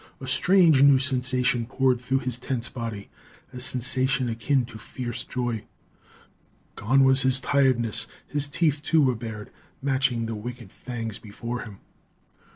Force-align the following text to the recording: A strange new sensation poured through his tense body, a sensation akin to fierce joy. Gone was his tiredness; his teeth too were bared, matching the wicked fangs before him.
A 0.19 0.27
strange 0.27 0.81
new 0.81 0.97
sensation 0.97 1.67
poured 1.67 2.01
through 2.01 2.21
his 2.25 2.39
tense 2.39 2.69
body, 2.69 3.11
a 3.53 3.59
sensation 3.59 4.29
akin 4.29 4.65
to 4.65 4.79
fierce 4.79 5.23
joy. 5.23 5.63
Gone 6.75 7.03
was 7.03 7.21
his 7.21 7.39
tiredness; 7.39 8.07
his 8.25 8.47
teeth 8.47 8.81
too 8.81 9.03
were 9.03 9.13
bared, 9.15 9.51
matching 9.79 10.25
the 10.25 10.33
wicked 10.33 10.71
fangs 10.71 11.19
before 11.19 11.59
him. 11.59 11.81